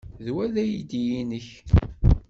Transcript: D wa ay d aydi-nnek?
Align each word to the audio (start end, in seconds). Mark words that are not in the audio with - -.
D 0.23 0.27
wa 0.33 0.41
ay 0.45 0.49
d 0.55 0.57
aydi-nnek? 0.63 1.49